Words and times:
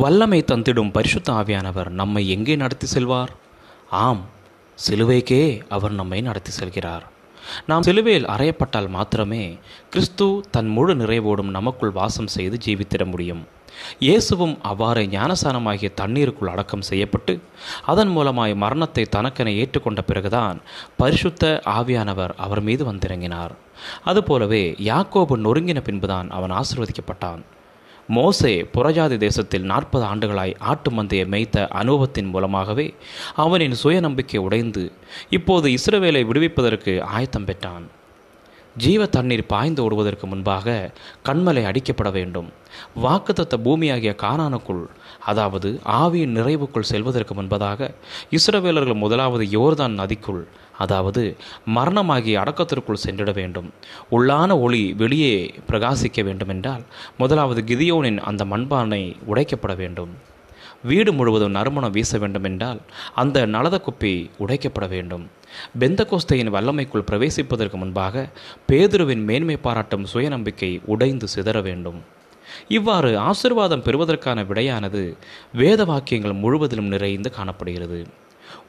வல்லமை 0.00 0.38
தந்திடும் 0.50 0.90
பரிசுத்த 0.92 1.28
ஆவியானவர் 1.32 1.88
நம்மை 1.88 2.28
எங்கே 2.28 2.54
நடத்தி 2.56 2.86
செல்வார்? 2.86 3.32
ஆம் 4.04 4.22
சிலுவைக்கே 4.78 5.40
அவர் 5.68 5.92
நம்மை 5.92 6.20
நடத்தி 6.20 6.52
செல்கிறார். 6.58 7.04
நாம் 7.66 7.82
சிலுவையில் 7.82 8.26
அறையப்பட்டால் 8.26 8.88
மாத்திரமே 8.88 9.58
கிறிஸ்து 9.90 10.28
தன் 10.50 10.68
முழு 10.68 10.94
நிறைவோடும் 10.94 11.52
நமக்குள் 11.58 11.90
வாசம் 11.90 12.26
செய்து 12.26 12.58
ஜீவித்திட 12.66 13.06
முடியும். 13.10 13.42
இயேசுவும் 13.98 14.56
அவ்வாறு 14.62 15.02
ஞானசானமாகிய 15.16 15.90
தண்ணீருக்குள் 15.94 16.52
அடக்கம் 16.54 16.88
செய்யப்பட்டு 16.90 17.40
அதன் 17.92 18.12
மூலமாய் 18.16 18.54
மரணத்தை 18.56 19.06
தனக்கென 19.16 19.52
ஏற்றுக்கொண்ட 19.62 20.00
பிறகுதான் 20.00 20.60
பரிசுத்த 20.96 21.62
ஆவியானவர் 21.78 22.34
அவர் 22.36 22.60
மீது 22.60 22.92
வந்திறங்கினார். 22.92 23.50
அதுபோலவே 24.04 24.64
யாக்கோபு 24.90 25.36
நொறுங்கின 25.46 25.80
பின்புதான் 25.80 26.30
அவன் 26.30 26.54
ஆசிர்வதிக்கப்பட்டான். 26.60 27.42
மோசே 28.16 28.52
புறஜாதி 28.74 29.16
தேசத்தில் 29.16 29.62
நாற்பது 29.62 30.04
ஆண்டுகளாய் 30.04 30.52
ஆட்டு 30.70 30.90
மந்தையை 30.90 31.26
மேய்த்த 31.26 31.66
அனுபவத்தின் 31.80 32.28
மூலமாகவே 32.28 32.86
அவனின் 33.34 33.76
சுயநம்பிக்கை 33.82 34.40
உடைந்து 34.46 34.84
இப்போது 35.30 35.66
இஸ்ரவேலை 35.70 36.22
விடுவிப்பதற்கு 36.30 36.94
ஆயத்தம் 37.14 37.44
பெற்றான். 37.44 37.84
ஜீவ 38.76 39.06
தண்ணீர் 39.06 39.46
பாய்ந்து 39.46 39.82
ஓடுவதற்கு 39.84 40.26
முன்பாக 40.26 40.92
கண்மலை 41.24 41.62
அடிக்கப்பட 41.64 42.10
வேண்டும். 42.12 42.48
வாக்குத்தத்த 43.02 43.54
பூமியாகிய 43.64 44.12
கானானுக்குள் 44.22 44.86
அதாவது 45.24 45.80
ஆவியின் 45.84 46.36
நிறைவுக்குள் 46.38 46.90
செல்வதற்கு 46.90 47.34
முன்பதாக 47.34 47.90
இஸ்ரவேலர்கள் 48.30 48.94
முதலாவது 48.94 49.44
யோர்தான் 49.44 49.98
நதிக்குள் 50.00 50.46
அதாவது 50.78 51.36
மரணமாகிய 51.66 52.40
அடக்கத்திற்குள் 52.42 53.02
சென்றிட 53.04 53.32
வேண்டும். 53.32 53.72
உள்ளான 54.10 54.60
ஒளி 54.60 54.92
வெளியே 54.92 55.54
பிரகாசிக்க 55.68 56.24
வேண்டுமென்றால் 56.24 56.82
முதலாவது 57.18 57.62
கிதியோனின் 57.62 58.18
அந்த 58.18 58.44
மண்பானை 58.44 59.16
உடைக்கப்பட 59.26 59.76
வேண்டும். 59.76 60.12
வீடு 60.82 61.12
முழுவதும் 61.12 61.50
நறுமணம் 61.50 61.90
வீச 61.90 62.18
வேண்டுமென்றால் 62.18 62.80
அந்த 63.14 63.46
நலத 63.46 63.80
குப்பி 63.86 64.30
உடைக்கப்பட 64.38 64.88
வேண்டும். 64.88 65.30
பெந்த 65.80 66.00
கோஸ்தையின் 66.10 66.52
வல்லமைக்குள் 66.56 67.08
பிரவேசிப்பதற்கு 67.10 67.76
முன்பாக 67.76 68.24
பேதுருவின் 68.68 69.24
மேன்மை 69.24 69.56
பாராட்டும் 69.56 70.06
சுயநம்பிக்கை 70.14 70.72
உடைந்து 70.86 71.28
சிதற 71.34 71.62
வேண்டும். 71.62 72.00
இவ்வாறு 72.68 73.10
ஆசிர்வாதம் 73.18 73.84
பெறுவதற்கான 73.84 74.38
விடையானது 74.44 75.02
வேத 75.52 75.84
வாக்கியங்கள் 75.84 76.40
முழுவதிலும் 76.42 76.90
நிறைந்து 76.94 77.30
காணப்படுகிறது. 77.30 78.00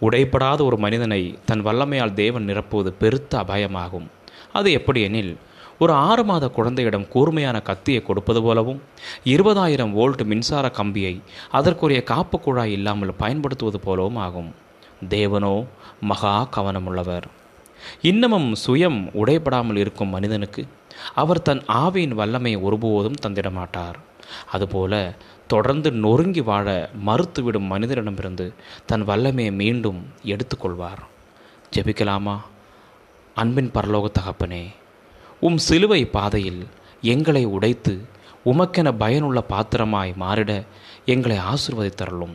உடைப்படாத 0.00 0.60
ஒரு 0.64 0.76
மனிதனை 0.78 1.22
தன் 1.44 1.64
வல்லமையால் 1.66 2.12
தேவன் 2.12 2.48
நிரப்புவது 2.48 2.90
பெருத்த 2.98 3.32
அபாயமாகும். 3.42 4.06
அது 4.52 4.68
எப்படி 4.72 5.00
எனில் 5.02 5.32
ஒரு 5.78 5.92
ஆறு 6.08 6.22
மாத 6.24 6.44
குழந்தையிடம் 6.48 7.06
கூர்மையான 7.08 7.56
கத்தியை 7.60 8.00
கொடுப்பது 8.02 8.40
போலவும் 8.42 8.80
இருபதாயிரம் 9.24 9.94
வோல்ட் 9.98 10.22
மின்சார 10.24 10.66
கம்பியை 10.70 11.14
அதற்குரிய 11.50 12.02
காப்பு 12.02 12.38
குழாய் 12.40 12.72
இல்லாமல் 12.72 13.12
பயன்படுத்துவது 13.14 13.80
போலவும் 13.80 14.16
ஆகும். 14.16 14.50
தேவனோ 15.08 15.66
மகா 16.00 16.48
கவனமுள்ளவர். 16.56 17.22
இன்னமும் 18.02 18.54
சுயம் 18.66 18.98
உடைபடாமல் 19.14 19.76
இருக்கும் 19.76 20.08
மனிதனுக்கு 20.08 20.66
அவர் 21.14 21.42
தன் 21.42 21.62
ஆவியின் 21.68 22.14
வல்லமை 22.14 22.56
ஒருபோதும் 22.56 23.20
தந்திடமாட்டார். 23.22 23.94
அதுபோல 24.50 25.14
தொடர்ந்து 25.46 25.92
நொறுங்கி 25.92 26.40
வாழ 26.40 26.90
மறுத்துவிடும் 27.06 27.68
மனிதரிடமிருந்து 27.70 28.54
தன் 28.86 29.04
வல்லமையை 29.04 29.52
மீண்டும் 29.52 30.06
எடுத்துக்கொள்வார். 30.24 31.02
ஜெபிக்கலாமா? 31.76 32.40
அன்பின் 33.34 33.70
பரலோக 33.74 34.04
தகப்பனே 34.18 34.64
உம் 35.40 35.58
சிலுவை 35.58 36.04
பாதையில் 36.04 36.66
எங்களை 37.00 37.44
உடைத்து 37.44 38.06
உமக்கென 38.44 38.92
பயனுள்ள 38.98 39.40
பாத்திரமாய் 39.40 40.14
மாறிட 40.20 40.66
எங்களை 41.04 41.38
ஆசிர்வதித்தருளும். 41.38 42.34